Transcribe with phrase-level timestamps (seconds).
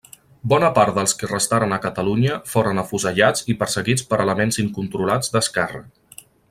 [0.53, 5.89] Bona part dels qui restaren a Catalunya foren afusellats i perseguits per elements incontrolats d'esquerra.